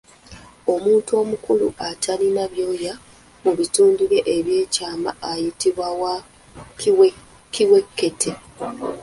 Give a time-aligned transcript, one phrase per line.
[0.73, 2.93] Omuntu omukulu atalina byoya
[3.43, 6.15] mu bitundu bye eby’ekyama ayitibwa wa
[7.53, 8.31] kiwekete.